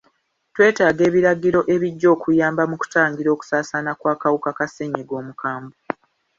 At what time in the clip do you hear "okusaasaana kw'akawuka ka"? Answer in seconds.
3.35-4.65